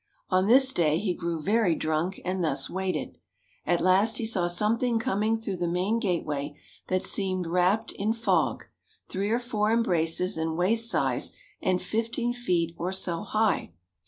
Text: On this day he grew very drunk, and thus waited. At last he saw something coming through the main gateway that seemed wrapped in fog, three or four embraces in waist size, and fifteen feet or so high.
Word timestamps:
On 0.31 0.47
this 0.47 0.73
day 0.73 0.97
he 0.97 1.13
grew 1.13 1.39
very 1.39 1.75
drunk, 1.75 2.19
and 2.25 2.43
thus 2.43 2.71
waited. 2.71 3.19
At 3.67 3.81
last 3.81 4.17
he 4.17 4.25
saw 4.25 4.47
something 4.47 4.97
coming 4.97 5.39
through 5.39 5.57
the 5.57 5.67
main 5.67 5.99
gateway 5.99 6.57
that 6.87 7.03
seemed 7.03 7.45
wrapped 7.45 7.91
in 7.91 8.11
fog, 8.11 8.65
three 9.09 9.29
or 9.29 9.37
four 9.37 9.71
embraces 9.71 10.39
in 10.39 10.55
waist 10.55 10.89
size, 10.89 11.33
and 11.61 11.79
fifteen 11.79 12.33
feet 12.33 12.73
or 12.79 12.91
so 12.91 13.21
high. 13.21 13.73